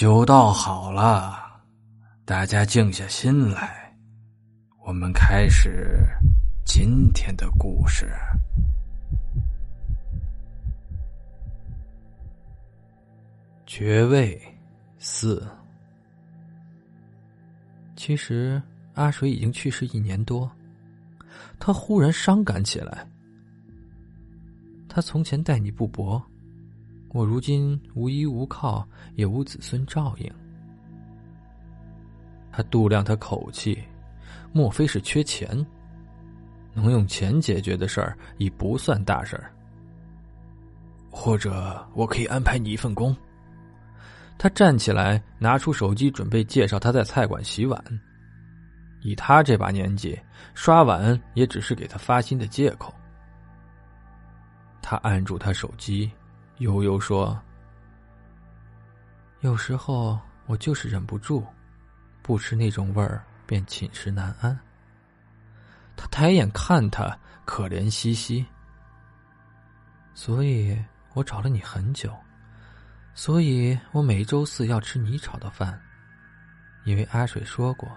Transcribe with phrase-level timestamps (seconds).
[0.00, 1.60] 酒倒好了，
[2.24, 3.94] 大家静下心来，
[4.86, 6.06] 我们开始
[6.64, 8.10] 今天的故事。
[13.66, 14.40] 爵位
[14.98, 15.46] 四。
[17.94, 18.62] 其实
[18.94, 20.50] 阿水已经去世一年多，
[21.58, 23.06] 他忽然伤感起来。
[24.88, 26.18] 他从前待你不薄。
[27.12, 30.32] 我如今无依无靠，也无子孙照应。
[32.52, 33.82] 他度量他口气，
[34.52, 35.66] 莫非是缺钱？
[36.72, 39.52] 能用钱解决的事儿已不算大事儿。
[41.10, 43.14] 或者我可以安排你一份工。
[44.38, 47.84] 他站起来，拿出手机，准备介绍他在菜馆洗碗。
[49.02, 50.18] 以他这把年纪，
[50.54, 52.94] 刷碗也只是给他发薪的借口。
[54.80, 56.08] 他按住他手机。
[56.60, 57.40] 悠悠说
[59.40, 61.42] ：“有时候我就是忍不住，
[62.20, 64.58] 不吃那种味儿便寝食难安。”
[65.96, 68.44] 他抬眼看他，可怜兮兮。
[70.12, 70.78] 所以
[71.14, 72.14] 我找了你很久，
[73.14, 75.80] 所以我每周四要吃你炒的饭，
[76.84, 77.90] 因为阿水说过，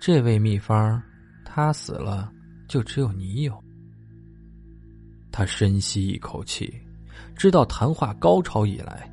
[0.00, 1.02] 这味秘方，
[1.44, 2.32] 他死了
[2.66, 3.62] 就只有你有。
[5.30, 6.82] 他深吸一口气。
[7.36, 9.10] 知道谈话高潮以来，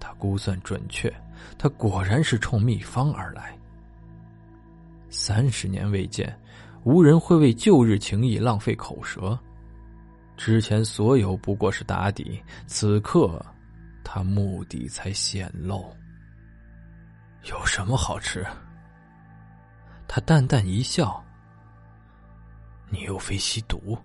[0.00, 1.12] 他估算准确，
[1.58, 3.56] 他果然是冲秘方而来。
[5.10, 6.38] 三十年未见，
[6.84, 9.38] 无人会为旧日情谊浪费口舌。
[10.36, 13.44] 之前所有不过是打底，此刻
[14.02, 15.84] 他目的才显露。
[17.44, 18.46] 有什么好吃？
[20.08, 21.22] 他淡淡一笑。
[22.88, 23.96] 你又非吸毒。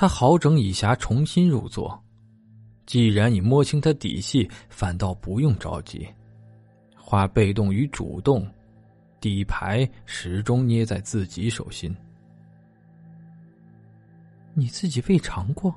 [0.00, 2.00] 他好整以暇重新入座，
[2.86, 6.06] 既然你摸清他底细，反倒不用着急。
[6.96, 8.48] 化被动与主动，
[9.20, 11.92] 底牌始终捏在自己手心。
[14.54, 15.74] 你自己未尝过？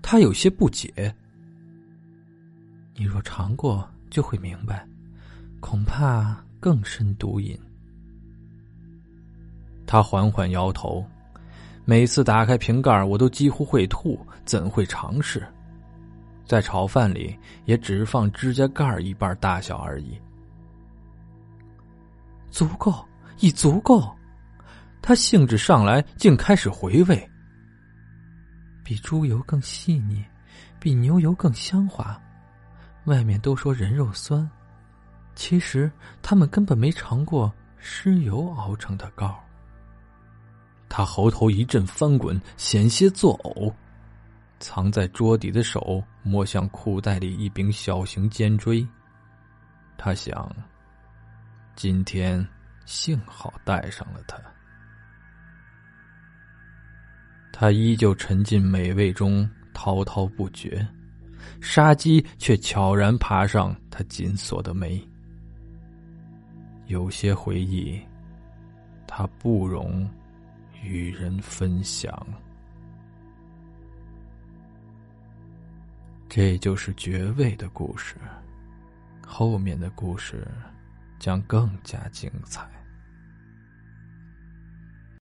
[0.00, 1.12] 他有些不解。
[2.94, 4.86] 你若尝过，就会明白，
[5.58, 7.58] 恐怕更深毒瘾。
[9.88, 11.04] 他缓缓摇头。
[11.84, 15.46] 每次打开瓶盖，我都几乎会吐，怎会尝试？
[16.46, 20.16] 在炒饭里，也只放指甲盖一半大小而已。
[22.50, 23.04] 足够，
[23.40, 24.14] 已足够。
[25.00, 27.30] 他兴致上来，竟开始回味。
[28.84, 30.24] 比猪油更细腻，
[30.78, 32.20] 比牛油更香滑。
[33.06, 34.48] 外面都说人肉酸，
[35.34, 35.90] 其实
[36.22, 39.36] 他们根本没尝过尸油熬成的膏。
[40.94, 43.72] 他喉头一阵翻滚，险些作呕。
[44.60, 48.86] 藏在桌底的手摸向裤袋里一柄小型尖锥。
[49.96, 50.54] 他想：
[51.74, 52.46] 今天
[52.84, 54.38] 幸好带上了它。
[57.54, 60.86] 他依旧沉浸美味中，滔滔不绝。
[61.62, 65.02] 杀机却悄然爬上他紧锁的眉。
[66.84, 67.98] 有些回忆，
[69.06, 70.06] 他不容。
[70.82, 72.26] 与人分享，
[76.28, 78.16] 这就是爵位的故事。
[79.26, 80.46] 后面的故事
[81.18, 82.68] 将更加精彩。